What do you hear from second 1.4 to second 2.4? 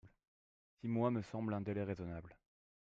un délai raisonnable.